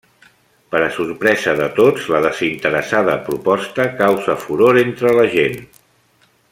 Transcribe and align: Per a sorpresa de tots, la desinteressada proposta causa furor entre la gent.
Per 0.75 0.79
a 0.85 0.87
sorpresa 0.95 1.53
de 1.59 1.67
tots, 1.79 2.07
la 2.15 2.21
desinteressada 2.27 3.19
proposta 3.29 3.87
causa 4.03 4.41
furor 4.47 4.83
entre 4.87 5.17
la 5.21 5.29
gent. 5.39 5.59